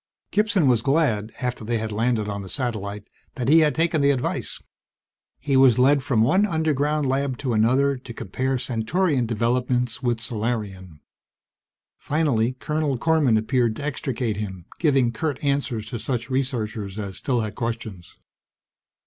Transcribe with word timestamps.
Gibson 0.31 0.65
was 0.67 0.81
glad, 0.81 1.31
after 1.43 1.63
they 1.63 1.77
had 1.77 1.91
landed 1.91 2.27
on 2.27 2.41
the 2.41 2.49
satellite, 2.49 3.07
that 3.35 3.47
he 3.49 3.59
had 3.59 3.75
taken 3.75 4.01
the 4.01 4.09
advice. 4.09 4.59
He 5.37 5.55
was 5.55 5.77
led 5.77 6.01
from 6.01 6.23
one 6.23 6.43
underground 6.43 7.07
lab 7.07 7.37
to 7.37 7.53
another, 7.53 7.97
to 7.97 8.11
compare 8.11 8.57
Centaurian 8.57 9.27
developments 9.27 10.01
with 10.01 10.19
Solarian. 10.19 11.01
Finally, 11.99 12.53
Colonel 12.53 12.97
Korman 12.97 13.37
appeared 13.37 13.75
to 13.75 13.83
extricate 13.85 14.37
him, 14.37 14.65
giving 14.79 15.11
curt 15.11 15.37
answers 15.43 15.85
to 15.89 15.99
such 15.99 16.31
researchers 16.31 16.97
as 16.97 17.17
still 17.17 17.41
had 17.41 17.53
questions. 17.53 18.17